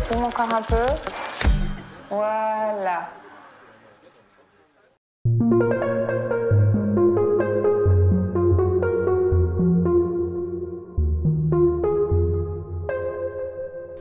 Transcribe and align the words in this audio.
Zoom 0.00 0.24
encore 0.24 0.54
un 0.54 0.62
peu. 0.62 0.86
Voilà. 2.10 3.10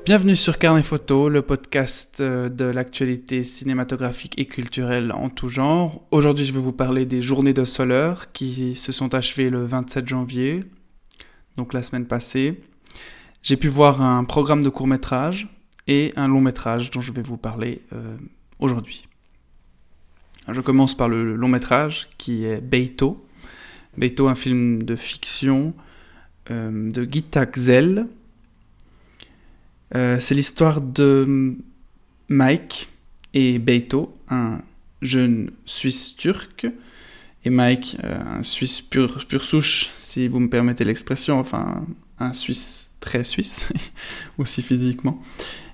Bienvenue 0.07 0.37
sur 0.37 0.57
Carnet 0.57 0.83
Photo, 0.83 1.27
le 1.27 1.41
podcast 1.41 2.21
euh, 2.21 2.47
de 2.47 2.63
l'actualité 2.63 3.43
cinématographique 3.43 4.39
et 4.39 4.45
culturelle 4.45 5.11
en 5.11 5.29
tout 5.29 5.49
genre. 5.49 6.07
Aujourd'hui, 6.11 6.45
je 6.45 6.53
vais 6.53 6.61
vous 6.61 6.71
parler 6.71 7.05
des 7.05 7.21
Journées 7.21 7.51
de 7.51 7.65
Soleur 7.65 8.31
qui 8.31 8.75
se 8.75 8.93
sont 8.93 9.13
achevées 9.13 9.49
le 9.49 9.65
27 9.65 10.07
janvier, 10.07 10.63
donc 11.57 11.73
la 11.73 11.83
semaine 11.83 12.05
passée. 12.05 12.61
J'ai 13.43 13.57
pu 13.57 13.67
voir 13.67 14.01
un 14.01 14.23
programme 14.23 14.63
de 14.63 14.69
court 14.69 14.87
métrage 14.87 15.49
et 15.87 16.13
un 16.15 16.29
long 16.29 16.39
métrage 16.39 16.89
dont 16.89 17.01
je 17.01 17.11
vais 17.11 17.21
vous 17.21 17.35
parler 17.35 17.81
euh, 17.91 18.15
aujourd'hui. 18.59 19.09
Je 20.47 20.61
commence 20.61 20.95
par 20.95 21.09
le 21.09 21.35
long 21.35 21.49
métrage 21.49 22.07
qui 22.17 22.45
est 22.45 22.61
Beito. 22.61 23.27
Beito, 23.97 24.29
un 24.29 24.35
film 24.35 24.83
de 24.83 24.95
fiction 24.95 25.73
euh, 26.49 26.89
de 26.93 27.03
Guy 27.03 27.23
Taxel 27.23 28.07
euh, 29.95 30.19
c'est 30.19 30.35
l'histoire 30.35 30.81
de 30.81 31.55
Mike 32.29 32.89
et 33.33 33.59
Beito, 33.59 34.17
un 34.29 34.59
jeune 35.01 35.51
Suisse 35.65 36.15
turc, 36.15 36.67
et 37.45 37.49
Mike, 37.49 37.97
euh, 38.03 38.39
un 38.39 38.43
Suisse 38.43 38.81
pur, 38.81 39.25
pur 39.27 39.43
souche, 39.43 39.91
si 39.99 40.27
vous 40.27 40.39
me 40.39 40.49
permettez 40.49 40.83
l'expression, 40.83 41.39
enfin 41.39 41.85
un 42.19 42.33
Suisse 42.33 42.89
très 42.99 43.23
suisse, 43.23 43.71
aussi 44.37 44.61
physiquement, 44.61 45.21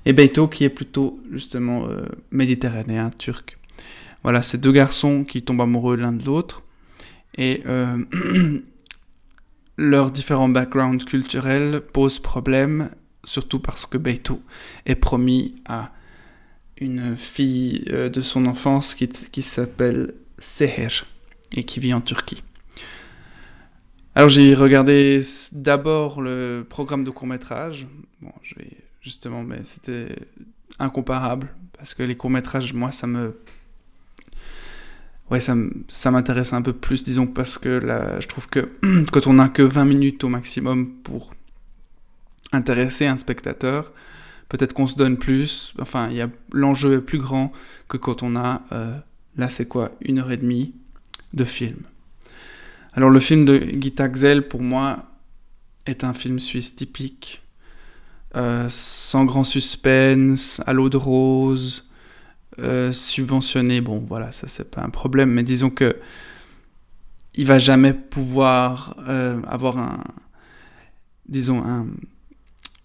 et 0.05 0.13
Beito 0.13 0.47
qui 0.47 0.65
est 0.65 0.69
plutôt 0.69 1.19
justement 1.31 1.87
euh, 1.87 2.05
méditerranéen, 2.31 3.09
turc. 3.17 3.57
Voilà, 4.21 4.41
ces 4.41 4.57
deux 4.57 4.71
garçons 4.71 5.23
qui 5.23 5.41
tombent 5.41 5.61
amoureux 5.61 5.95
l'un 5.95 6.13
de 6.13 6.23
l'autre, 6.25 6.63
et 7.35 7.63
leurs 9.77 10.11
différents 10.11 10.49
backgrounds 10.49 11.03
culturels 11.03 11.81
posent 11.81 12.19
problème 12.19 12.91
surtout 13.23 13.59
parce 13.59 13.85
que 13.85 13.97
Beito 13.97 14.41
est 14.85 14.95
promis 14.95 15.55
à 15.65 15.91
une 16.77 17.15
fille 17.17 17.85
euh, 17.91 18.09
de 18.09 18.21
son 18.21 18.45
enfance 18.45 18.95
qui, 18.95 19.41
s'appelle 19.41 20.13
Seher 20.39 21.05
et 21.55 21.63
qui 21.63 21.79
vit 21.79 21.93
en 21.93 22.01
Turquie. 22.01 22.43
Alors 24.15 24.29
j'ai 24.29 24.53
regardé 24.53 25.21
d'abord 25.53 26.21
le 26.21 26.65
programme 26.67 27.03
de 27.03 27.09
court 27.09 27.27
métrage. 27.27 27.87
Bon, 28.21 28.31
justement, 29.01 29.43
mais 29.43 29.61
c'était 29.63 30.15
incomparable 30.79 31.53
parce 31.77 31.93
que 31.93 32.03
les 32.03 32.15
courts 32.15 32.29
métrages, 32.29 32.73
moi, 32.73 32.91
ça 32.91 33.07
me, 33.07 33.35
ouais, 35.31 35.39
ça, 35.39 36.11
m'intéresse 36.11 36.53
un 36.53 36.61
peu 36.61 36.73
plus, 36.73 37.03
disons, 37.03 37.27
parce 37.27 37.57
que 37.57 37.79
je 38.19 38.27
trouve 38.27 38.47
que 38.49 38.69
quand 39.11 39.27
on 39.27 39.33
n'a 39.33 39.49
que 39.49 39.63
20 39.63 39.85
minutes 39.85 40.23
au 40.23 40.29
maximum 40.29 40.91
pour 41.03 41.33
intéresser 42.53 43.05
un 43.07 43.17
spectateur. 43.17 43.91
Peut-être 44.47 44.73
qu'on 44.73 44.87
se 44.87 44.95
donne 44.95 45.17
plus. 45.17 45.73
Enfin, 45.79 46.09
y 46.09 46.21
a 46.21 46.29
l'enjeu 46.51 46.97
est 46.97 47.01
plus 47.01 47.17
grand 47.17 47.51
que 47.87 47.97
quand 47.97 48.23
on 48.23 48.35
a 48.35 48.61
euh, 48.71 48.97
là, 49.35 49.49
c'est 49.49 49.67
quoi, 49.67 49.91
une 50.01 50.19
heure 50.19 50.31
et 50.31 50.37
demie 50.37 50.75
de 51.33 51.43
film. 51.43 51.79
Alors 52.93 53.09
le 53.09 53.19
film 53.19 53.45
de 53.45 53.57
Guy 53.57 53.91
Taxel, 53.93 54.47
pour 54.47 54.61
moi, 54.61 55.05
est 55.87 56.03
un 56.03 56.13
film 56.13 56.39
suisse 56.39 56.75
typique, 56.75 57.41
euh, 58.35 58.67
sans 58.69 59.25
grand 59.25 59.43
suspense, 59.43 60.61
à 60.67 60.73
l'eau 60.73 60.89
de 60.89 60.97
rose, 60.97 61.89
euh, 62.59 62.91
subventionné. 62.91 63.81
Bon, 63.81 64.05
voilà, 64.07 64.31
ça 64.31 64.47
c'est 64.47 64.69
pas 64.69 64.83
un 64.83 64.89
problème, 64.89 65.31
mais 65.31 65.43
disons 65.43 65.71
que 65.71 65.97
il 67.33 67.47
va 67.47 67.57
jamais 67.57 67.93
pouvoir 67.93 68.95
avoir 69.47 69.79
un, 69.79 70.03
disons 71.27 71.63
un, 71.65 71.87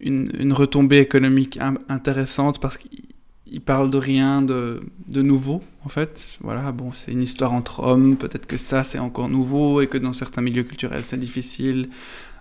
une, 0.01 0.53
retombée 0.53 0.99
économique 0.99 1.59
intéressante 1.89 2.61
parce 2.61 2.79
qu'il 2.79 3.61
parle 3.61 3.91
de 3.91 3.99
rien 3.99 4.43
de, 4.43 4.81
nouveau, 5.09 5.63
en 5.85 5.89
fait. 5.89 6.39
Voilà, 6.41 6.73
bon, 6.73 6.93
c'est 6.93 7.13
une 7.13 7.23
histoire 7.23 7.53
entre 7.53 7.81
hommes, 7.81 8.17
peut-être 8.17 8.47
que 8.47 8.57
ça 8.57 8.85
c'est 8.85 8.99
encore 8.99 9.29
nouveau 9.29 9.81
et 9.81 9.87
que 9.87 9.99
dans 9.99 10.13
certains 10.13 10.43
milieux 10.43 10.65
culturels 10.65 11.03
c'est 11.05 11.19
difficile 11.19 11.89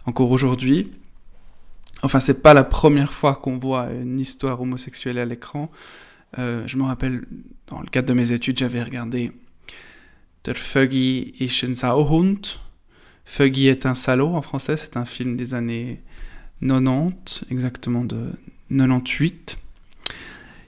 encore 0.05 0.31
aujourd'hui. 0.31 0.91
Enfin, 2.03 2.19
c'est 2.19 2.41
pas 2.41 2.53
la 2.53 2.63
première 2.63 3.11
fois 3.11 3.35
qu'on 3.35 3.57
voit 3.57 3.89
une 3.91 4.19
histoire 4.19 4.61
homosexuelle 4.61 5.17
à 5.17 5.25
l'écran. 5.25 5.71
Euh, 6.37 6.61
je 6.67 6.77
me 6.77 6.83
rappelle, 6.83 7.25
dans 7.67 7.79
le 7.79 7.87
cadre 7.87 8.07
de 8.07 8.13
mes 8.13 8.31
études, 8.33 8.59
j'avais 8.59 8.83
regardé 8.83 9.31
Der 10.45 10.55
Fuggy 10.55 11.33
ist 11.39 11.63
ein 11.63 11.73
Sauhund. 11.73 12.59
Fuggy 13.25 13.67
est 13.67 13.85
un 13.85 13.93
salaud 13.93 14.35
en 14.35 14.41
français, 14.41 14.77
c'est 14.77 14.95
un 14.95 15.05
film 15.05 15.35
des 15.35 15.53
années 15.53 16.01
90, 16.61 17.45
exactement 17.51 18.03
de 18.03 18.31
98, 18.69 19.57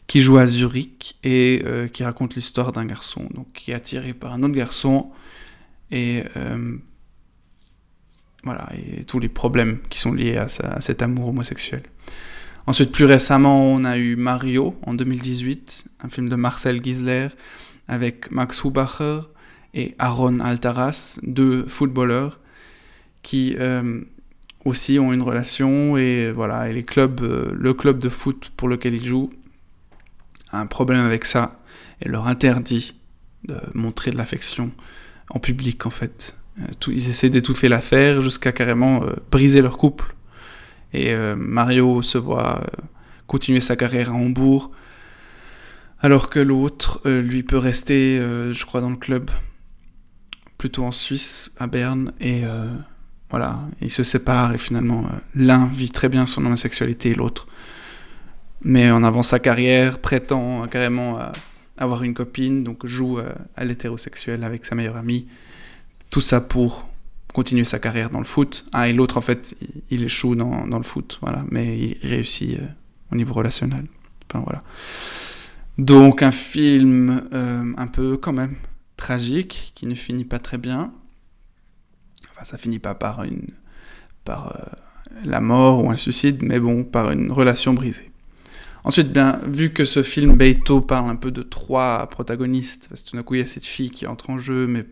qui 0.07 0.21
joue 0.21 0.37
à 0.37 0.45
Zurich 0.45 1.17
et 1.23 1.61
euh, 1.65 1.87
qui 1.87 2.03
raconte 2.03 2.35
l'histoire 2.35 2.71
d'un 2.71 2.85
garçon 2.85 3.27
donc, 3.33 3.51
qui 3.53 3.71
est 3.71 3.75
attiré 3.75 4.13
par 4.13 4.33
un 4.33 4.43
autre 4.43 4.55
garçon 4.55 5.11
et 5.91 6.23
euh, 6.37 6.77
voilà 8.43 8.69
et 8.75 9.03
tous 9.03 9.19
les 9.19 9.29
problèmes 9.29 9.79
qui 9.89 9.99
sont 9.99 10.13
liés 10.13 10.37
à, 10.37 10.47
cet 10.79 11.01
amour 11.01 11.29
homosexuel. 11.29 11.83
Ensuite, 12.65 12.91
plus 12.91 13.05
récemment, 13.05 13.65
on 13.65 13.83
a 13.83 13.97
eu 13.97 14.15
Mario 14.15 14.75
en 14.83 14.93
2018, 14.93 15.85
un 16.01 16.09
film 16.09 16.29
de 16.29 16.35
Marcel 16.35 16.83
Gisler 16.83 17.29
avec 17.87 18.31
Max 18.31 18.63
Hubacher 18.63 19.21
et 19.73 19.95
Aaron 19.99 20.39
Altaras, 20.39 21.19
deux 21.23 21.65
footballeurs 21.67 22.39
qui 23.21 23.55
euh, 23.59 24.01
aussi 24.65 24.99
ont 24.99 25.13
une 25.13 25.21
relation 25.21 25.97
et 25.97 26.31
voilà 26.31 26.69
et 26.69 26.73
les 26.73 26.83
clubs 26.83 27.21
euh, 27.21 27.51
le 27.53 27.73
club 27.73 27.99
de 27.99 28.09
foot 28.09 28.51
pour 28.57 28.67
lequel 28.67 28.93
ils 28.93 29.05
jouent 29.05 29.31
a 30.51 30.59
un 30.59 30.65
problème 30.65 31.05
avec 31.05 31.25
ça 31.25 31.59
et 32.01 32.09
leur 32.09 32.27
interdit 32.27 32.95
de 33.45 33.55
montrer 33.73 34.11
de 34.11 34.17
l'affection 34.17 34.71
en 35.29 35.39
public 35.39 35.85
en 35.85 35.89
fait. 35.89 36.35
Euh, 36.59 36.65
ils 36.87 37.09
essaient 37.09 37.29
d'étouffer 37.29 37.69
l'affaire 37.69 38.21
jusqu'à 38.21 38.51
carrément 38.51 39.03
euh, 39.03 39.13
briser 39.31 39.61
leur 39.61 39.77
couple. 39.77 40.15
Et 40.91 41.15
Mario 41.35 42.01
se 42.01 42.17
voit 42.17 42.63
continuer 43.27 43.59
sa 43.59 43.75
carrière 43.75 44.09
à 44.09 44.15
Hambourg 44.15 44.71
alors 45.99 46.31
que 46.31 46.39
l'autre 46.39 46.99
lui 47.07 47.43
peut 47.43 47.59
rester 47.59 48.17
je 48.19 48.65
crois 48.65 48.81
dans 48.81 48.89
le 48.89 48.95
club 48.95 49.29
plutôt 50.57 50.83
en 50.83 50.91
Suisse 50.91 51.51
à 51.59 51.67
Berne 51.67 52.11
et 52.19 52.41
voilà, 53.29 53.59
ils 53.81 53.91
se 53.91 54.03
séparent 54.03 54.53
et 54.53 54.57
finalement 54.57 55.05
euh, 55.05 55.17
l'un 55.35 55.67
vit 55.67 55.91
très 55.91 56.09
bien 56.09 56.25
son 56.25 56.45
homosexualité 56.45 57.11
et 57.11 57.15
l'autre 57.15 57.47
mais 58.61 58.91
en 58.91 59.03
avant 59.03 59.23
sa 59.23 59.39
carrière, 59.39 59.99
prétend 59.99 60.67
carrément 60.67 61.19
avoir 61.79 62.03
une 62.03 62.13
copine, 62.13 62.63
donc 62.63 62.85
joue 62.85 63.19
euh, 63.19 63.31
à 63.55 63.65
l'hétérosexuel 63.65 64.43
avec 64.43 64.65
sa 64.65 64.75
meilleure 64.75 64.97
amie. 64.97 65.27
Tout 66.09 66.21
ça 66.21 66.41
pour 66.41 66.89
continuer 67.33 67.63
sa 67.63 67.79
carrière 67.79 68.09
dans 68.09 68.19
le 68.19 68.25
foot. 68.25 68.65
Ah, 68.73 68.89
et 68.89 68.93
l'autre, 68.93 69.17
en 69.17 69.21
fait, 69.21 69.55
il 69.89 70.03
échoue 70.03 70.35
dans, 70.35 70.67
dans, 70.67 70.77
le 70.77 70.83
foot, 70.83 71.19
voilà, 71.21 71.45
mais 71.49 71.77
il 71.77 71.97
réussit 72.03 72.59
euh, 72.59 72.67
au 73.11 73.15
niveau 73.15 73.33
relationnel. 73.33 73.85
Enfin, 74.27 74.43
voilà. 74.43 74.63
Donc, 75.77 76.21
un 76.21 76.31
film 76.31 77.23
un 77.31 77.87
peu, 77.87 78.17
quand 78.17 78.33
même, 78.33 78.55
tragique, 78.97 79.71
qui 79.75 79.85
ne 79.85 79.95
finit 79.95 80.25
pas 80.25 80.39
très 80.39 80.57
bien 80.57 80.91
ça 82.43 82.57
finit 82.57 82.79
pas 82.79 82.95
par 82.95 83.23
une, 83.23 83.47
par 84.25 84.55
euh, 84.55 84.59
la 85.23 85.41
mort 85.41 85.83
ou 85.83 85.91
un 85.91 85.95
suicide, 85.95 86.39
mais 86.41 86.59
bon, 86.59 86.83
par 86.83 87.11
une 87.11 87.31
relation 87.31 87.73
brisée. 87.73 88.11
Ensuite, 88.83 89.11
bien, 89.11 89.41
vu 89.45 89.73
que 89.73 89.83
ce 89.83 90.03
film 90.03 90.35
Beito 90.35 90.81
parle 90.81 91.09
un 91.09 91.15
peu 91.15 91.31
de 91.31 91.41
trois 91.41 92.07
protagonistes, 92.07 92.87
parce 92.89 93.03
que 93.03 93.09
tout 93.09 93.17
d'un 93.17 93.23
coup 93.23 93.35
il 93.35 93.41
y 93.41 93.43
a 93.43 93.47
cette 93.47 93.65
fille 93.65 93.91
qui 93.91 94.07
entre 94.07 94.29
en 94.29 94.37
jeu, 94.37 94.67
mais 94.67 94.85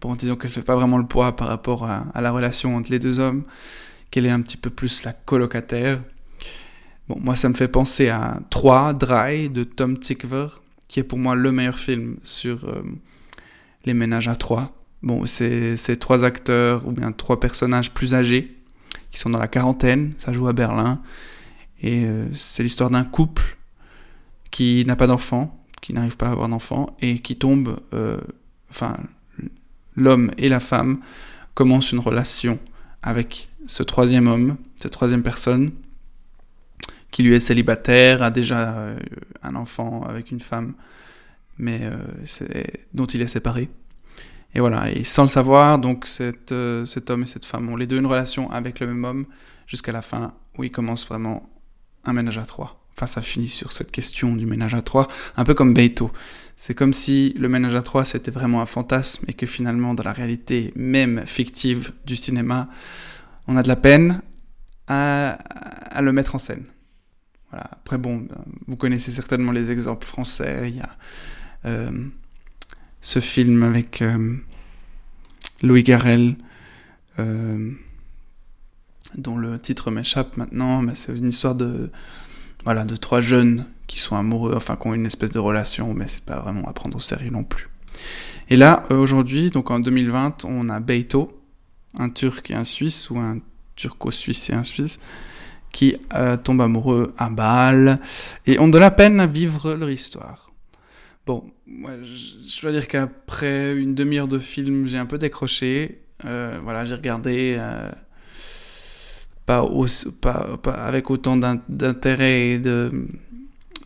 bon, 0.00 0.14
disons 0.14 0.36
qu'elle 0.36 0.50
fait 0.50 0.62
pas 0.62 0.74
vraiment 0.74 0.98
le 0.98 1.06
poids 1.06 1.34
par 1.34 1.48
rapport 1.48 1.84
à, 1.84 2.20
la 2.20 2.30
relation 2.30 2.76
entre 2.76 2.90
les 2.90 2.98
deux 2.98 3.18
hommes, 3.20 3.44
qu'elle 4.10 4.26
est 4.26 4.30
un 4.30 4.42
petit 4.42 4.58
peu 4.58 4.68
plus 4.68 5.04
la 5.04 5.12
colocataire. 5.12 6.02
Bon, 7.08 7.18
moi 7.20 7.34
ça 7.34 7.48
me 7.48 7.54
fait 7.54 7.68
penser 7.68 8.10
à 8.10 8.38
3, 8.50 8.92
Dry, 8.92 9.48
de 9.48 9.64
Tom 9.64 9.98
Tickver, 9.98 10.48
qui 10.88 11.00
est 11.00 11.04
pour 11.04 11.18
moi 11.18 11.34
le 11.34 11.50
meilleur 11.52 11.78
film 11.78 12.18
sur 12.22 12.68
euh, 12.68 12.82
les 13.86 13.94
ménages 13.94 14.28
à 14.28 14.36
trois. 14.36 14.72
Bon, 15.02 15.26
c'est 15.26 15.96
trois 15.98 16.24
acteurs 16.24 16.86
ou 16.86 16.92
bien 16.92 17.10
trois 17.12 17.40
personnages 17.40 17.92
plus 17.92 18.14
âgés 18.14 18.56
qui 19.12 19.18
sont 19.18 19.30
dans 19.30 19.38
la 19.38 19.48
quarantaine, 19.48 20.14
ça 20.18 20.32
joue 20.32 20.48
à 20.48 20.52
Berlin, 20.52 21.00
et 21.82 22.04
euh, 22.04 22.26
c'est 22.32 22.62
l'histoire 22.62 22.90
d'un 22.90 23.04
couple 23.04 23.58
qui 24.50 24.84
n'a 24.86 24.96
pas 24.96 25.06
d'enfant, 25.06 25.62
qui 25.80 25.92
n'arrive 25.92 26.16
pas 26.16 26.28
à 26.28 26.32
avoir 26.32 26.48
d'enfant, 26.48 26.96
et 27.00 27.18
qui 27.18 27.36
tombe, 27.36 27.78
euh, 27.92 28.18
enfin, 28.70 28.96
l'homme 29.96 30.30
et 30.38 30.48
la 30.48 30.60
femme 30.60 31.00
commencent 31.54 31.92
une 31.92 31.98
relation 31.98 32.58
avec 33.02 33.50
ce 33.66 33.82
troisième 33.82 34.28
homme, 34.28 34.56
cette 34.76 34.92
troisième 34.92 35.22
personne, 35.22 35.72
qui 37.10 37.22
lui 37.22 37.34
est 37.34 37.40
célibataire, 37.40 38.22
a 38.22 38.30
déjà 38.30 38.78
euh, 38.78 38.98
un 39.42 39.54
enfant 39.56 40.04
avec 40.04 40.30
une 40.30 40.40
femme, 40.40 40.72
mais 41.58 41.82
dont 42.94 43.04
il 43.04 43.20
est 43.20 43.26
séparé. 43.26 43.68
Et 44.54 44.60
voilà, 44.60 44.90
et 44.90 45.04
sans 45.04 45.22
le 45.22 45.28
savoir, 45.28 45.78
donc 45.78 46.06
cet, 46.06 46.52
euh, 46.52 46.84
cet 46.84 47.08
homme 47.08 47.22
et 47.22 47.26
cette 47.26 47.46
femme 47.46 47.68
ont 47.70 47.76
les 47.76 47.86
deux 47.86 47.98
une 47.98 48.06
relation 48.06 48.50
avec 48.50 48.80
le 48.80 48.86
même 48.86 49.04
homme 49.04 49.26
jusqu'à 49.66 49.92
la 49.92 50.02
fin 50.02 50.34
où 50.58 50.64
ils 50.64 50.70
commencent 50.70 51.06
vraiment 51.06 51.48
un 52.04 52.12
ménage 52.12 52.38
à 52.38 52.44
trois. 52.44 52.84
Enfin, 52.94 53.06
ça 53.06 53.22
finit 53.22 53.48
sur 53.48 53.72
cette 53.72 53.90
question 53.90 54.36
du 54.36 54.44
ménage 54.44 54.74
à 54.74 54.82
trois, 54.82 55.08
un 55.38 55.44
peu 55.44 55.54
comme 55.54 55.72
Beito. 55.72 56.10
C'est 56.56 56.74
comme 56.74 56.92
si 56.92 57.34
le 57.38 57.48
ménage 57.48 57.74
à 57.74 57.82
trois 57.82 58.04
c'était 58.04 58.30
vraiment 58.30 58.60
un 58.60 58.66
fantasme 58.66 59.24
et 59.28 59.32
que 59.32 59.46
finalement, 59.46 59.94
dans 59.94 60.02
la 60.02 60.12
réalité 60.12 60.72
même 60.76 61.26
fictive 61.26 61.92
du 62.04 62.16
cinéma, 62.16 62.68
on 63.48 63.56
a 63.56 63.62
de 63.62 63.68
la 63.68 63.76
peine 63.76 64.20
à, 64.86 65.30
à 65.30 66.02
le 66.02 66.12
mettre 66.12 66.34
en 66.34 66.38
scène. 66.38 66.64
Voilà. 67.50 67.70
Après, 67.72 67.96
bon, 67.98 68.18
ben, 68.18 68.36
vous 68.66 68.76
connaissez 68.76 69.10
certainement 69.10 69.52
les 69.52 69.72
exemples 69.72 70.06
français. 70.06 70.68
Il 70.68 70.76
y 70.76 70.80
a 70.80 70.96
euh, 71.64 71.90
ce 73.02 73.18
film 73.18 73.64
avec 73.64 74.00
euh, 74.00 74.36
Louis 75.62 75.82
Garrel, 75.82 76.36
euh, 77.18 77.72
dont 79.18 79.36
le 79.36 79.58
titre 79.58 79.90
m'échappe 79.90 80.36
maintenant, 80.38 80.80
mais 80.80 80.94
c'est 80.94 81.14
une 81.14 81.28
histoire 81.28 81.56
de, 81.56 81.90
voilà, 82.64 82.84
de 82.84 82.96
trois 82.96 83.20
jeunes 83.20 83.66
qui 83.88 83.98
sont 83.98 84.16
amoureux, 84.16 84.54
enfin 84.56 84.76
qui 84.76 84.86
ont 84.86 84.94
une 84.94 85.04
espèce 85.04 85.30
de 85.30 85.40
relation, 85.40 85.92
mais 85.92 86.06
c'est 86.06 86.24
pas 86.24 86.40
vraiment 86.40 86.66
à 86.66 86.72
prendre 86.72 86.96
au 86.96 87.00
sérieux 87.00 87.30
non 87.30 87.44
plus. 87.44 87.68
Et 88.48 88.56
là, 88.56 88.84
aujourd'hui, 88.88 89.50
donc 89.50 89.70
en 89.70 89.80
2020, 89.80 90.44
on 90.44 90.68
a 90.68 90.80
Beito, 90.80 91.42
un 91.98 92.08
Turc 92.08 92.50
et 92.50 92.54
un 92.54 92.64
Suisse, 92.64 93.10
ou 93.10 93.18
un 93.18 93.38
Turco-Suisse 93.76 94.50
et 94.50 94.54
un 94.54 94.62
Suisse, 94.62 95.00
qui 95.72 95.96
tombent 96.44 96.60
amoureux 96.60 97.14
à 97.18 97.30
Bâle, 97.30 98.00
et 98.46 98.60
ont 98.60 98.68
de 98.68 98.78
la 98.78 98.90
peine 98.90 99.20
à 99.20 99.26
vivre 99.26 99.74
leur 99.74 99.90
histoire. 99.90 100.51
Bon, 101.24 101.44
moi, 101.66 101.92
je 102.02 102.62
dois 102.62 102.72
dire 102.72 102.88
qu'après 102.88 103.76
une 103.76 103.94
demi-heure 103.94 104.26
de 104.26 104.40
film, 104.40 104.88
j'ai 104.88 104.98
un 104.98 105.06
peu 105.06 105.18
décroché. 105.18 106.02
Euh, 106.24 106.58
voilà, 106.62 106.84
j'ai 106.84 106.96
regardé 106.96 107.56
euh, 107.58 107.90
pas, 109.46 109.64
avec 110.66 111.10
autant 111.10 111.36
d'intérêt 111.36 112.50
et 112.50 112.60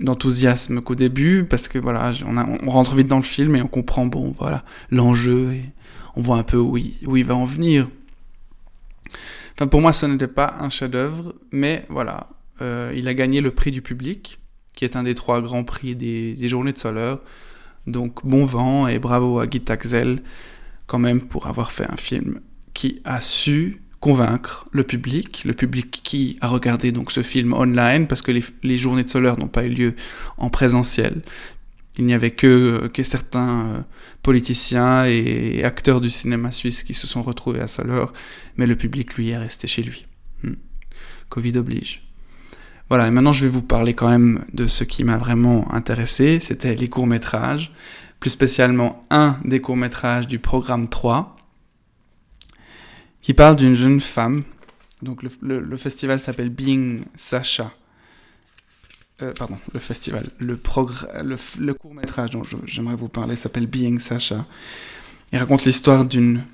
d'enthousiasme 0.00 0.80
qu'au 0.80 0.94
début, 0.94 1.44
parce 1.44 1.68
que 1.68 1.78
voilà, 1.78 2.12
on, 2.26 2.70
rentre 2.70 2.94
vite 2.94 3.08
dans 3.08 3.16
le 3.16 3.22
film 3.22 3.54
et 3.56 3.62
on 3.62 3.68
comprend 3.68 4.06
bon, 4.06 4.34
voilà, 4.38 4.64
l'enjeu 4.90 5.52
et 5.52 5.64
on 6.14 6.22
voit 6.22 6.38
un 6.38 6.42
peu 6.42 6.56
où 6.56 6.78
il, 6.78 6.94
où 7.06 7.18
il 7.18 7.24
va 7.24 7.34
en 7.34 7.44
venir. 7.44 7.88
Enfin, 9.54 9.66
pour 9.66 9.82
moi, 9.82 9.92
ce 9.92 10.06
n'était 10.06 10.26
pas 10.26 10.56
un 10.60 10.70
chef-d'œuvre, 10.70 11.34
mais 11.50 11.84
voilà, 11.90 12.28
euh, 12.62 12.92
il 12.96 13.08
a 13.08 13.14
gagné 13.14 13.42
le 13.42 13.50
prix 13.50 13.72
du 13.72 13.82
public 13.82 14.38
qui 14.76 14.84
est 14.84 14.94
un 14.94 15.02
des 15.02 15.16
trois 15.16 15.40
grands 15.40 15.64
prix 15.64 15.96
des, 15.96 16.36
Journées 16.46 16.72
de 16.72 16.78
Soleure. 16.78 17.20
Donc 17.88 18.24
bon 18.24 18.44
vent 18.44 18.86
et 18.86 19.00
bravo 19.00 19.40
à 19.40 19.48
Guy 19.48 19.60
Taxel 19.60 20.22
quand 20.86 20.98
même 21.00 21.20
pour 21.20 21.48
avoir 21.48 21.72
fait 21.72 21.90
un 21.90 21.96
film 21.96 22.40
qui 22.74 23.00
a 23.04 23.20
su 23.20 23.82
convaincre 23.98 24.68
le 24.72 24.84
public, 24.84 25.42
le 25.44 25.54
public 25.54 26.00
qui 26.04 26.36
a 26.40 26.48
regardé 26.48 26.92
donc 26.92 27.10
ce 27.10 27.22
film 27.22 27.54
online 27.54 28.06
parce 28.06 28.22
que 28.22 28.32
les, 28.62 28.76
Journées 28.76 29.02
de 29.02 29.10
Soleure 29.10 29.38
n'ont 29.38 29.48
pas 29.48 29.64
eu 29.64 29.70
lieu 29.70 29.94
en 30.36 30.50
présentiel. 30.50 31.22
Il 31.98 32.04
n'y 32.04 32.12
avait 32.12 32.32
que, 32.32 32.90
certains 33.02 33.66
euh, 33.68 33.82
politiciens 34.22 35.06
et 35.06 35.64
acteurs 35.64 36.02
du 36.02 36.10
cinéma 36.10 36.50
suisse 36.50 36.82
qui 36.82 36.92
se 36.92 37.06
sont 37.06 37.22
retrouvés 37.22 37.60
à 37.60 37.66
Soleure, 37.66 38.12
mais 38.58 38.66
le 38.66 38.76
public, 38.76 39.14
lui, 39.14 39.30
est 39.30 39.38
resté 39.38 39.66
chez 39.66 39.82
lui. 39.82 40.06
Hmm. 40.42 40.56
Covid 41.30 41.56
oblige. 41.56 42.05
Voilà, 42.88 43.08
et 43.08 43.10
maintenant 43.10 43.32
je 43.32 43.42
vais 43.42 43.50
vous 43.50 43.62
parler 43.62 43.94
quand 43.94 44.08
même 44.08 44.44
de 44.52 44.66
ce 44.66 44.84
qui 44.84 45.02
m'a 45.02 45.18
vraiment 45.18 45.72
intéressé, 45.72 46.38
c'était 46.38 46.76
les 46.76 46.88
courts-métrages, 46.88 47.72
plus 48.20 48.30
spécialement 48.30 49.04
un 49.10 49.38
des 49.44 49.60
courts-métrages 49.60 50.28
du 50.28 50.38
programme 50.38 50.88
3, 50.88 51.36
qui 53.22 53.34
parle 53.34 53.56
d'une 53.56 53.74
jeune 53.74 54.00
femme. 54.00 54.44
Donc 55.02 55.24
le, 55.42 55.76
festival 55.76 56.20
s'appelle 56.20 56.48
Being 56.48 57.04
Sacha. 57.16 57.72
Euh, 59.20 59.32
pardon, 59.32 59.58
le 59.72 59.80
festival, 59.80 60.24
le, 60.38 60.54
court-métrage 61.74 62.30
dont 62.30 62.42
j'aimerais 62.64 62.94
vous 62.94 63.08
parler 63.08 63.34
s'appelle 63.34 63.66
Being 63.66 63.98
Sacha. 63.98 64.46
Il 65.32 65.38
raconte 65.38 65.64
l'histoire 65.64 66.04
d'une 66.04 66.44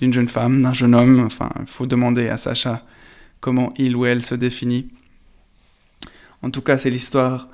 d'une 0.00 0.12
jeune 0.12 0.28
femme, 0.28 0.60
d'un 0.60 0.74
jeune 0.74 0.96
homme, 0.96 1.20
enfin, 1.20 1.50
il 1.60 1.66
faut 1.66 1.86
demander 1.86 2.28
à 2.28 2.36
Sacha 2.36 2.84
comment 3.42 3.74
il 3.76 3.96
ou 3.96 4.06
elle 4.06 4.22
se 4.22 4.34
définit. 4.34 4.88
En 6.40 6.50
tout 6.50 6.62
cas, 6.62 6.78
c'est 6.78 6.90
l'histoire 6.90 7.48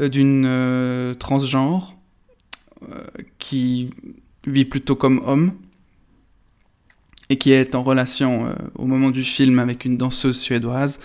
euh, 0.00 0.08
d'une 0.08 0.44
euh, 0.46 1.14
transgenre 1.14 1.96
euh, 2.88 3.04
qui 3.38 3.90
vit 4.46 4.64
plutôt 4.64 4.94
comme 4.94 5.20
homme 5.26 5.52
et 7.28 7.38
qui 7.38 7.50
est 7.50 7.74
en 7.74 7.82
relation 7.82 8.54
au 8.76 8.86
moment 8.86 9.10
du 9.10 9.24
film 9.24 9.58
avec 9.58 9.84
une 9.84 9.96
danseuse 9.96 10.38
suédoise. 10.38 11.00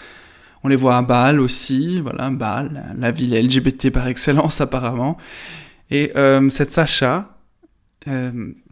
On 0.64 0.68
les 0.68 0.76
voit 0.76 0.96
à 0.96 1.02
Bâle 1.02 1.40
aussi, 1.40 2.00
voilà, 2.00 2.30
Bâle, 2.30 2.94
la 2.96 3.10
ville 3.10 3.34
LGBT 3.34 3.90
par 3.90 4.08
excellence 4.08 4.62
apparemment. 4.62 5.18
Et 5.90 6.12
cette 6.52 6.72
Sacha, 6.72 7.40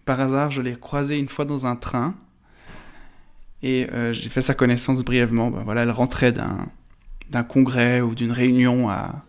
par 0.06 0.22
hasard, 0.22 0.52
je 0.52 0.62
l'ai 0.62 0.76
croisée 0.76 1.18
une 1.18 1.28
fois 1.28 1.46
dans 1.46 1.66
un 1.66 1.76
train 1.76 2.14
et 3.62 3.88
euh, 3.92 4.14
j'ai 4.14 4.30
fait 4.30 4.42
sa 4.42 4.54
connaissance 4.54 5.04
brièvement. 5.04 5.52
Ben 5.52 5.64
voilà, 5.64 5.84
elle 5.84 5.92
rentrait 5.92 6.32
d'un 6.32 7.44
congrès 7.44 8.02
ou 8.02 8.16
d'une 8.16 8.32
réunion 8.32 8.90
à, 8.90 9.24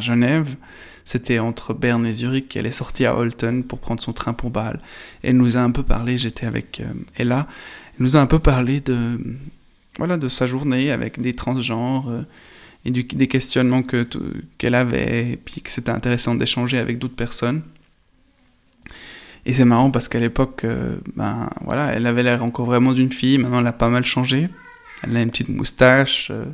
Genève. 0.00 0.56
C'était 1.04 1.38
entre 1.38 1.74
Berne 1.74 2.06
et 2.06 2.12
Zurich. 2.12 2.56
Elle 2.56 2.66
est 2.66 2.72
sortie 2.72 3.04
à 3.04 3.16
Holton 3.16 3.62
pour 3.62 3.78
prendre 3.78 4.02
son 4.02 4.12
train 4.12 4.32
pour 4.32 4.50
Bâle. 4.50 4.80
Elle 5.22 5.36
nous 5.36 5.56
a 5.56 5.60
un 5.60 5.70
peu 5.70 5.82
parlé, 5.82 6.16
j'étais 6.18 6.46
avec 6.46 6.80
euh, 6.80 6.92
Ella, 7.16 7.46
elle 7.96 8.04
nous 8.04 8.16
a 8.16 8.20
un 8.20 8.26
peu 8.26 8.38
parlé 8.38 8.80
de, 8.80 9.20
voilà, 9.98 10.16
de 10.16 10.28
sa 10.28 10.46
journée 10.46 10.90
avec 10.90 11.20
des 11.20 11.34
transgenres 11.34 12.08
euh, 12.08 12.22
et 12.84 12.90
des 12.90 13.28
questionnements 13.28 13.82
qu'elle 13.82 14.74
avait, 14.74 15.32
et 15.32 15.36
puis 15.36 15.62
que 15.62 15.70
c'était 15.72 15.90
intéressant 15.90 16.34
d'échanger 16.34 16.78
avec 16.78 16.98
d'autres 16.98 17.16
personnes. 17.16 17.62
Et 19.46 19.52
c'est 19.52 19.64
marrant 19.64 19.90
parce 19.90 20.08
qu'à 20.08 20.20
l'époque, 20.20 20.64
euh, 20.64 20.96
ben 21.16 21.50
voilà, 21.62 21.92
elle 21.92 22.06
avait 22.06 22.22
l'air 22.22 22.42
encore 22.42 22.66
vraiment 22.66 22.92
d'une 22.92 23.12
fille. 23.12 23.38
Maintenant, 23.38 23.60
elle 23.60 23.66
a 23.66 23.72
pas 23.72 23.90
mal 23.90 24.04
changé. 24.04 24.48
Elle 25.02 25.16
a 25.16 25.22
une 25.22 25.30
petite 25.30 25.50
moustache. 25.50 26.30
Euh, 26.30 26.46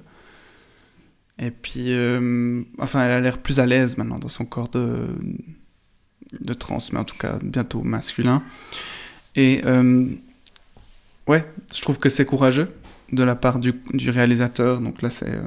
et 1.38 1.50
puis, 1.50 1.92
euh, 1.92 2.62
enfin, 2.78 3.04
elle 3.04 3.12
a 3.12 3.20
l'air 3.20 3.38
plus 3.38 3.60
à 3.60 3.66
l'aise 3.66 3.96
maintenant 3.96 4.18
dans 4.18 4.28
son 4.28 4.44
corps 4.44 4.68
de, 4.68 5.06
de 6.40 6.54
trans, 6.54 6.78
mais 6.92 6.98
en 6.98 7.04
tout 7.04 7.16
cas 7.16 7.38
bientôt 7.42 7.82
masculin. 7.82 8.42
Et 9.36 9.62
ouais, 11.28 11.44
je 11.72 11.80
trouve 11.80 11.98
que 11.98 12.08
c'est 12.08 12.26
courageux 12.26 12.72
de 13.12 13.22
la 13.22 13.36
part 13.36 13.60
du, 13.60 13.74
du 13.94 14.10
réalisateur. 14.10 14.80
Donc 14.80 15.00
là, 15.00 15.08
c'est 15.08 15.40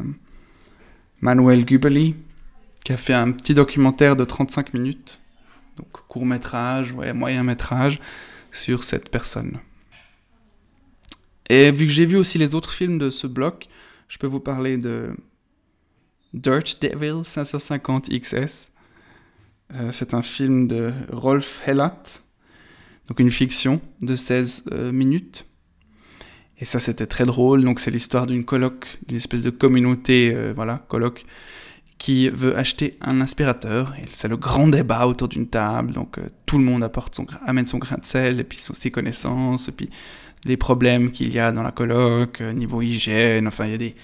Manuel 1.22 1.66
Gubeli 1.66 2.16
qui 2.84 2.94
a 2.94 2.98
fait 2.98 3.14
un 3.14 3.32
petit 3.32 3.54
documentaire 3.54 4.16
de 4.16 4.24
35 4.24 4.74
minutes 4.74 5.20
donc 5.78 5.92
court 6.08 6.26
métrage, 6.26 6.92
ouais, 6.94 7.14
moyen 7.14 7.44
métrage, 7.44 8.00
sur 8.52 8.84
cette 8.84 9.10
personne. 9.10 9.60
Et 11.50 11.72
vu 11.72 11.86
que 11.86 11.92
j'ai 11.92 12.06
vu 12.06 12.18
aussi 12.18 12.38
les 12.38 12.56
autres 12.56 12.72
films 12.72 12.98
de 12.98 13.10
ce 13.10 13.28
bloc, 13.28 13.68
je 14.08 14.18
peux 14.18 14.28
vous 14.28 14.40
parler 14.40 14.78
de 14.78 15.16
Dirt 16.34 16.82
Devil 16.82 17.24
550 17.26 18.10
XS. 18.10 18.72
Euh, 19.74 19.92
c'est 19.92 20.14
un 20.14 20.22
film 20.22 20.68
de 20.68 20.92
Rolf 21.12 21.62
Hellat, 21.68 22.04
donc 23.08 23.20
une 23.20 23.32
fiction 23.32 23.82
de 24.02 24.16
16 24.16 24.66
euh, 24.72 24.92
minutes. 24.92 25.48
Et 26.60 26.66
ça, 26.66 26.80
c'était 26.80 27.08
très 27.08 27.26
drôle. 27.26 27.64
Donc, 27.64 27.80
c'est 27.80 27.92
l'histoire 27.92 28.26
d'une 28.26 28.46
coloc, 28.46 29.00
d'une 29.08 29.18
espèce 29.18 29.42
de 29.42 29.50
communauté, 29.50 30.32
euh, 30.34 30.54
voilà, 30.56 30.86
coloc, 30.88 31.26
qui 32.04 32.28
veut 32.28 32.58
acheter 32.58 32.98
un 33.00 33.22
aspirateur. 33.22 33.94
C'est 34.12 34.28
le 34.28 34.36
grand 34.36 34.68
débat 34.68 35.08
autour 35.08 35.30
d'une 35.30 35.48
table. 35.48 35.94
Donc 35.94 36.18
euh, 36.18 36.24
tout 36.46 36.58
le 36.58 36.64
monde 36.66 36.84
apporte 36.84 37.16
son, 37.16 37.26
amène 37.46 37.66
son 37.66 37.78
grain 37.78 37.96
de 37.96 38.04
sel, 38.04 38.42
et 38.42 38.44
puis 38.44 38.60
ses 38.60 38.92
connaissances, 38.92 39.70
et 39.70 39.72
puis 39.72 39.90
les 40.44 40.58
problèmes 40.58 41.14
qu'il 41.14 41.32
y 41.32 41.40
a 41.40 41.54
dans 41.54 41.64
la 41.64 41.72
coloc, 41.72 42.42
euh, 42.42 42.52
niveau 42.52 42.82
hygiène. 42.82 43.48
Enfin, 43.48 43.68
il 43.68 43.72
y, 43.72 43.76
a 43.76 43.78
des, 43.78 43.96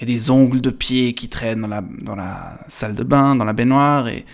y 0.00 0.02
a 0.02 0.04
des 0.04 0.30
ongles 0.30 0.60
de 0.60 0.68
pied 0.68 1.14
qui 1.14 1.30
traînent 1.30 1.62
dans 1.62 1.68
la, 1.68 1.82
dans 2.02 2.14
la 2.14 2.60
salle 2.68 2.94
de 2.94 3.04
bain, 3.04 3.36
dans 3.36 3.46
la 3.46 3.54
baignoire. 3.54 4.08
Et 4.08 4.26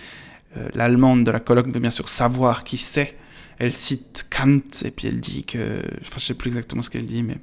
euh, 0.57 0.67
l'allemande 0.73 1.23
de 1.23 1.31
la 1.31 1.39
coloc 1.39 1.67
veut 1.67 1.79
bien 1.79 1.91
sûr 1.91 2.09
savoir 2.09 2.65
qui 2.65 2.75
c'est. 2.75 3.17
Elle 3.57 3.71
cite 3.71 4.27
Kant, 4.29 4.59
et 4.83 4.91
puis 4.91 5.07
elle 5.07 5.21
dit 5.21 5.45
que. 5.45 5.79
Enfin, 6.01 6.17
je 6.17 6.25
sais 6.25 6.33
plus 6.33 6.49
exactement 6.49 6.81
ce 6.81 6.89
qu'elle 6.89 7.05
dit, 7.05 7.23
mais. 7.23 7.37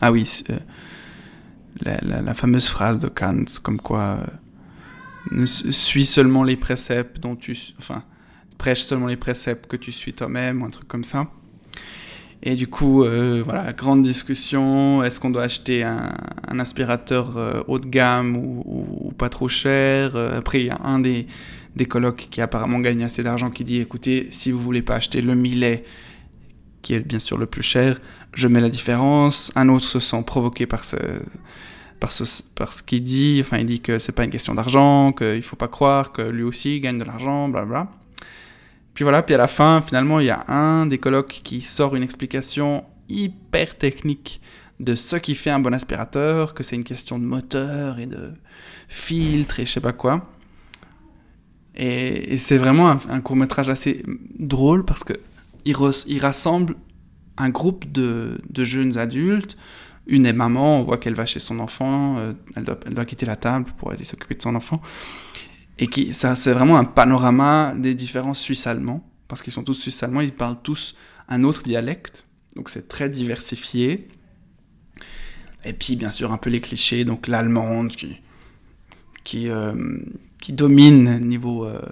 Ah 0.00 0.12
oui, 0.12 0.30
la, 1.80 2.34
fameuse 2.34 2.68
phrase 2.68 3.00
de 3.00 3.08
Kant, 3.08 3.44
comme 3.62 3.80
quoi 3.80 4.18
euh, 5.32 5.46
suis 5.46 6.06
seulement 6.06 6.44
les 6.44 6.56
préceptes 6.56 7.20
dont 7.20 7.36
tu, 7.36 7.56
enfin, 7.78 8.02
prêche 8.56 8.80
seulement 8.80 9.06
les 9.06 9.16
préceptes 9.16 9.66
que 9.66 9.76
tu 9.76 9.92
suis 9.92 10.12
toi-même, 10.12 10.62
un 10.62 10.70
truc 10.70 10.88
comme 10.88 11.04
ça. 11.04 11.28
Et 12.42 12.54
du 12.54 12.68
coup, 12.68 13.02
euh, 13.02 13.42
voilà, 13.44 13.72
grande 13.72 14.02
discussion. 14.02 15.02
Est-ce 15.02 15.18
qu'on 15.18 15.30
doit 15.30 15.42
acheter 15.42 15.82
un, 15.82 16.12
aspirateur 16.58 17.36
euh, 17.36 17.62
haut 17.66 17.80
de 17.80 17.88
gamme 17.88 18.36
ou, 18.36 19.12
pas 19.18 19.28
trop 19.28 19.48
cher 19.48 20.14
Après, 20.14 20.60
il 20.60 20.66
y 20.66 20.70
a 20.70 20.78
un 20.84 21.00
des, 21.00 21.26
des 21.74 21.86
colocs 21.86 22.28
qui 22.30 22.40
apparemment 22.40 22.78
gagne 22.78 23.02
assez 23.02 23.22
d'argent 23.22 23.50
qui 23.50 23.64
dit 23.64 23.80
écoutez, 23.80 24.28
si 24.30 24.52
vous 24.52 24.60
voulez 24.60 24.82
pas 24.82 24.96
acheter 24.96 25.20
le 25.22 25.34
millet, 25.34 25.84
qui 26.82 26.94
est 26.94 27.00
bien 27.00 27.18
sûr 27.18 27.38
le 27.38 27.46
plus 27.46 27.62
cher, 27.62 28.00
je 28.34 28.48
mets 28.48 28.60
la 28.60 28.68
différence. 28.68 29.52
Un 29.56 29.68
autre 29.68 29.84
se 29.84 30.00
sent 30.00 30.22
provoqué 30.26 30.66
par 30.66 30.84
ce, 30.84 30.96
par 32.00 32.12
ce, 32.12 32.24
par 32.54 32.72
ce 32.72 32.82
qu'il 32.82 33.02
dit. 33.02 33.38
Enfin, 33.40 33.58
il 33.58 33.66
dit 33.66 33.80
que 33.80 33.98
c'est 33.98 34.12
pas 34.12 34.24
une 34.24 34.30
question 34.30 34.54
d'argent, 34.54 35.12
qu'il 35.12 35.42
faut 35.42 35.56
pas 35.56 35.68
croire 35.68 36.12
que 36.12 36.22
lui 36.22 36.42
aussi 36.42 36.80
gagne 36.80 36.98
de 36.98 37.04
l'argent, 37.04 37.48
bla 37.48 37.64
bla. 37.64 37.88
Puis 38.94 39.04
voilà, 39.04 39.22
puis 39.22 39.34
à 39.34 39.38
la 39.38 39.48
fin, 39.48 39.80
finalement, 39.80 40.18
il 40.20 40.26
y 40.26 40.30
a 40.30 40.44
un 40.48 40.86
des 40.86 40.98
colocs 40.98 41.40
qui 41.44 41.60
sort 41.60 41.94
une 41.94 42.02
explication 42.02 42.84
hyper 43.08 43.76
technique 43.76 44.40
de 44.80 44.94
ce 44.94 45.16
qui 45.16 45.34
fait 45.34 45.50
un 45.50 45.60
bon 45.60 45.74
aspirateur, 45.74 46.54
que 46.54 46.62
c'est 46.62 46.76
une 46.76 46.84
question 46.84 47.18
de 47.18 47.24
moteur 47.24 47.98
et 47.98 48.06
de 48.06 48.32
filtre 48.88 49.60
et 49.60 49.66
je 49.66 49.72
sais 49.72 49.80
pas 49.80 49.92
quoi. 49.92 50.28
Et, 51.74 52.38
c'est 52.38 52.58
vraiment 52.58 52.88
un, 52.90 53.20
court 53.20 53.36
métrage 53.36 53.68
assez 53.68 54.02
drôle 54.38 54.84
parce 54.84 55.04
que 55.04 55.14
il, 55.68 55.76
il 56.06 56.18
rassemble 56.20 56.76
un 57.36 57.50
groupe 57.50 57.90
de, 57.90 58.40
jeunes 58.56 58.98
adultes. 58.98 59.56
Une 60.06 60.24
est 60.24 60.32
maman, 60.32 60.80
on 60.80 60.82
voit 60.84 60.96
qu'elle 60.96 61.14
va 61.14 61.26
chez 61.26 61.40
son 61.40 61.58
enfant, 61.58 62.16
euh, 62.18 62.32
elle, 62.56 62.64
doit, 62.64 63.04
quitter 63.04 63.26
la 63.26 63.36
table 63.36 63.66
pour 63.76 63.90
aller 63.90 64.04
s'occuper 64.04 64.34
de 64.34 64.42
son 64.42 64.54
enfant. 64.54 64.80
Et 65.78 65.86
qui, 65.86 66.14
ça, 66.14 66.34
c'est 66.34 66.52
vraiment 66.52 66.78
un 66.78 66.86
panorama 66.86 67.74
des 67.76 67.94
différents 67.94 68.34
Suisses-allemands, 68.34 69.06
parce 69.28 69.42
qu'ils 69.42 69.52
sont 69.52 69.64
tous 69.64 69.74
Suisses-allemands, 69.74 70.22
ils 70.22 70.32
parlent 70.32 70.60
tous 70.62 70.96
un 71.28 71.44
autre 71.44 71.62
dialecte, 71.62 72.26
donc 72.56 72.70
c'est 72.70 72.88
très 72.88 73.10
diversifié. 73.10 74.08
Et 75.64 75.74
puis, 75.74 75.96
bien 75.96 76.10
sûr, 76.10 76.32
un 76.32 76.38
peu 76.38 76.48
les 76.48 76.62
clichés, 76.62 77.04
donc 77.04 77.26
l'allemande 77.26 77.88
qui, 77.90 78.16
qui, 79.24 79.50
euh, 79.50 79.74
domine 80.48 81.18
niveau 81.20 81.66
euh, 81.66 81.82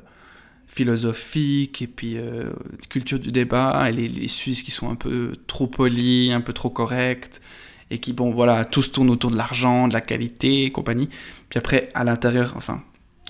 philosophique, 0.76 1.80
et 1.82 1.86
puis 1.86 2.18
euh, 2.18 2.50
culture 2.90 3.18
du 3.18 3.28
débat, 3.28 3.86
et 3.88 3.92
les, 3.92 4.08
les, 4.08 4.28
Suisses 4.28 4.62
qui 4.62 4.70
sont 4.70 4.90
un 4.90 4.94
peu 4.94 5.32
trop 5.46 5.66
polis, 5.66 6.30
un 6.32 6.42
peu 6.42 6.52
trop 6.52 6.70
corrects, 6.70 7.40
et 7.90 7.98
qui, 7.98 8.12
bon, 8.12 8.30
voilà, 8.30 8.64
tous 8.64 8.92
tournent 8.92 9.10
autour 9.10 9.30
de 9.30 9.36
l'argent, 9.36 9.88
de 9.88 9.94
la 9.94 10.02
qualité 10.02 10.64
et 10.64 10.72
compagnie. 10.72 11.08
Puis 11.48 11.58
après, 11.58 11.88
à 11.94 12.04
l'intérieur, 12.04 12.52
enfin, 12.56 12.82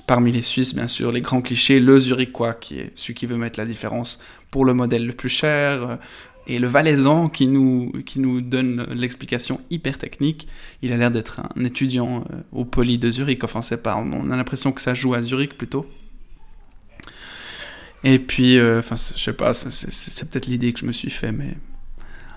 Parmi 0.07 0.31
les 0.31 0.43
Suisses, 0.43 0.73
bien 0.73 0.87
sûr, 0.87 1.11
les 1.11 1.21
grands 1.21 1.41
clichés, 1.41 1.81
le 1.81 1.99
Zurichois, 1.99 2.55
qui 2.55 2.79
est 2.79 2.93
celui 2.95 3.15
qui 3.15 3.26
veut 3.26 3.37
mettre 3.37 3.59
la 3.59 3.67
différence 3.67 4.21
pour 4.53 4.65
le 4.65 4.73
modèle 4.73 5.05
le 5.05 5.12
plus 5.12 5.29
cher, 5.29 5.83
euh, 5.83 5.97
et 6.47 6.61
le 6.61 6.69
Valaisan 6.69 7.29
qui 7.29 7.49
nous, 7.49 7.91
qui 8.07 8.21
nous 8.21 8.41
donne 8.41 8.87
l'explication 8.95 9.61
hyper 9.69 9.99
technique. 9.99 10.47
Il 10.83 10.93
a 10.93 10.97
l'air 10.97 11.11
d'être 11.11 11.41
un 11.41 11.65
étudiant 11.65 12.25
euh, 12.31 12.37
au 12.53 12.65
Poly 12.65 12.99
de 12.99 13.11
Zurich, 13.11 13.43
enfin 13.43 13.62
c'est 13.62 13.83
pas, 13.83 13.97
on 13.97 14.31
a 14.31 14.37
l'impression 14.37 14.71
que 14.71 14.81
ça 14.81 14.95
joue 14.95 15.15
à 15.15 15.23
Zurich 15.23 15.59
plutôt. 15.59 15.87
Et 18.09 18.21
puis, 18.21 18.57
euh, 18.57 18.79
enfin, 18.79 18.95
je 18.95 19.21
sais 19.21 19.33
pas, 19.33 19.53
c'est 19.53 20.31
peut-être 20.31 20.47
l'idée 20.47 20.73
que 20.73 20.79
je 20.79 20.87
me 20.87 20.93
suis 20.93 21.11
fait, 21.11 21.33
mais... 21.33 21.55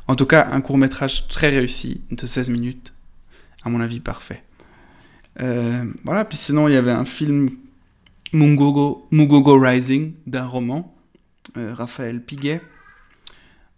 En 0.07 0.15
tout 0.15 0.25
cas, 0.25 0.47
un 0.51 0.61
court 0.61 0.79
métrage 0.79 1.27
très 1.27 1.49
réussi, 1.49 2.01
de 2.09 2.25
16 2.25 2.49
minutes, 2.49 2.91
à 3.63 3.69
mon 3.69 3.79
avis 3.79 3.99
parfait. 3.99 4.41
Euh, 5.39 5.85
voilà, 6.03 6.25
puis 6.25 6.39
sinon, 6.39 6.67
il 6.67 6.73
y 6.73 6.75
avait 6.75 6.89
un 6.89 7.05
film 7.05 7.51
Mungogo, 8.33 9.07
Mugogo 9.11 9.59
Rising 9.59 10.13
d'un 10.25 10.47
roman, 10.47 10.97
euh, 11.55 11.75
Raphaël 11.75 12.19
Piguet. 12.23 12.63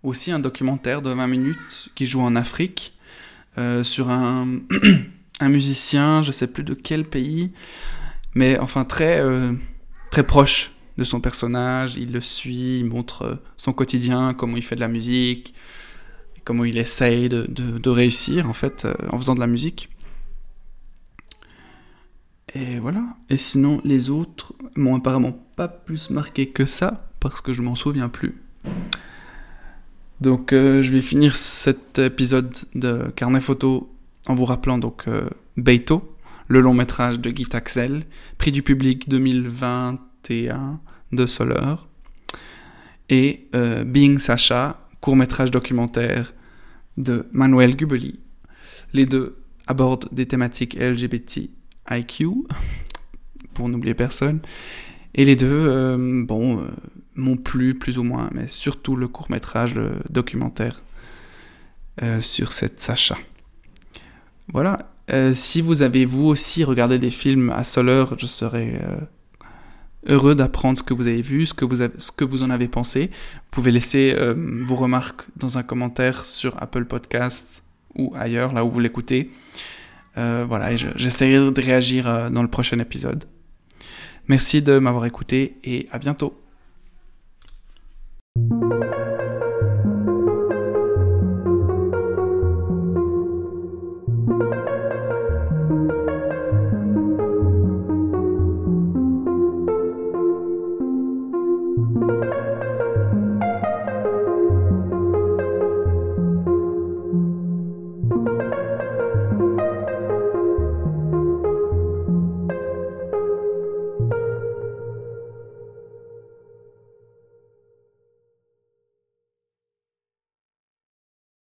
Aussi 0.01 0.31
un 0.31 0.39
documentaire 0.39 1.01
de 1.01 1.09
20 1.09 1.27
minutes 1.27 1.89
qui 1.93 2.05
joue 2.05 2.21
en 2.21 2.37
Afrique 2.37 2.97
sur 3.83 4.09
un, 4.09 4.59
un, 5.41 5.49
musicien, 5.49 6.23
je 6.23 6.31
sais 6.31 6.47
plus 6.47 6.63
de 6.63 6.73
quel 6.73 7.03
pays, 7.03 7.51
mais 8.33 8.57
enfin 8.59 8.85
très, 8.85 9.21
très 10.09 10.23
proche 10.23 10.71
de 11.01 11.05
son 11.05 11.19
personnage. 11.19 11.95
Il 11.97 12.11
le 12.11 12.21
suit, 12.21 12.79
il 12.79 12.85
montre 12.85 13.39
son 13.57 13.73
quotidien, 13.73 14.33
comment 14.33 14.55
il 14.55 14.63
fait 14.63 14.75
de 14.75 14.79
la 14.79 14.87
musique, 14.87 15.53
comment 16.45 16.63
il 16.63 16.77
essaye 16.77 17.27
de, 17.27 17.89
réussir 17.89 18.47
en 18.47 18.53
fait 18.53 18.87
en 19.09 19.17
faisant 19.17 19.35
de 19.35 19.39
la 19.39 19.47
musique. 19.47 19.89
Et 22.53 22.79
voilà. 22.79 23.03
Et 23.29 23.37
sinon, 23.37 23.81
les 23.83 24.09
autres 24.09 24.53
m'ont 24.75 24.95
apparemment 24.95 25.37
pas 25.55 25.67
plus 25.67 26.09
marqué 26.09 26.49
que 26.49 26.65
ça, 26.65 27.09
parce 27.19 27.41
que 27.41 27.53
je 27.53 27.61
m'en 27.61 27.75
souviens 27.75 28.09
plus. 28.09 28.35
Donc, 30.19 30.53
euh, 30.53 30.83
je 30.83 30.91
vais 30.91 31.01
finir 31.01 31.35
cet 31.35 31.97
épisode 31.97 32.55
de 32.75 33.11
Carnet 33.15 33.41
Photo 33.41 33.91
en 34.27 34.35
vous 34.35 34.45
rappelant 34.45 34.77
donc 34.77 35.07
euh, 35.07 35.27
Beito, 35.57 36.15
le 36.47 36.59
long 36.59 36.73
métrage 36.73 37.19
de 37.19 37.31
Guy 37.31 37.45
Taxel, 37.45 38.03
prix 38.37 38.51
du 38.51 38.61
public 38.61 39.09
2021 39.09 40.79
de 41.11 41.25
Soler, 41.25 41.75
et 43.09 43.47
euh, 43.55 43.83
Being 43.83 44.17
Sacha, 44.17 44.87
court 45.01 45.15
métrage 45.15 45.51
documentaire 45.51 46.33
de 46.97 47.27
Manuel 47.31 47.75
Gubeli. 47.75 48.19
Les 48.93 49.05
deux 49.05 49.37
abordent 49.67 50.07
des 50.11 50.25
thématiques 50.25 50.75
LGBT 50.75 51.49
IQ, 51.89 52.27
pour 53.53 53.69
n'oublier 53.69 53.93
personne. 53.93 54.39
Et 55.13 55.25
les 55.25 55.35
deux, 55.35 55.47
euh, 55.51 56.23
bon, 56.25 56.59
euh, 56.59 56.67
m'ont 57.15 57.37
plu 57.37 57.77
plus 57.77 57.97
ou 57.97 58.03
moins, 58.03 58.29
mais 58.33 58.47
surtout 58.47 58.95
le 58.95 59.07
court 59.07 59.29
métrage, 59.29 59.73
documentaire 60.09 60.81
euh, 62.01 62.21
sur 62.21 62.53
cette 62.53 62.79
Sacha. 62.79 63.17
Voilà. 64.53 64.91
si 65.33 65.61
vous 65.61 65.81
avez 65.81 66.05
vous 66.05 66.25
aussi 66.25 66.63
regardé 66.63 66.97
des 66.97 67.11
films 67.11 67.49
à 67.49 67.63
Soler, 67.63 68.05
je 68.17 68.25
serais 68.25 68.81
heureux 70.07 70.35
d'apprendre 70.35 70.77
ce 70.77 70.83
que 70.83 70.93
vous 70.93 71.07
avez 71.07 71.21
vu, 71.21 71.45
ce 71.45 71.53
que 71.53 71.65
vous, 71.65 71.77
ce 71.77 72.11
que 72.11 72.23
vous 72.23 72.43
en 72.43 72.49
avez 72.49 72.67
pensé. 72.67 73.11
Vous 73.11 73.49
pouvez 73.51 73.71
laisser 73.71 74.15
vos 74.35 74.75
remarques 74.75 75.23
dans 75.37 75.57
un 75.57 75.63
commentaire 75.63 76.25
sur 76.25 76.61
Apple 76.61 76.85
Podcasts 76.85 77.63
ou 77.95 78.13
ailleurs, 78.15 78.53
là 78.53 78.65
où 78.65 78.69
vous 78.69 78.79
l'écoutez. 78.79 79.29
Euh, 80.17 80.45
voilà, 80.47 80.73
et 80.73 80.77
j'essaierai 80.77 81.51
de 81.51 81.61
réagir 81.61 82.07
euh, 82.07 82.29
dans 82.29 82.41
le 82.41 82.49
prochain 82.49 82.79
épisode. 82.79 83.25
Merci 84.27 84.61
de 84.61 84.79
m'avoir 84.79 85.05
écouté 85.05 85.57
et 85.63 85.87
à 85.91 85.99
bientôt. 85.99 86.37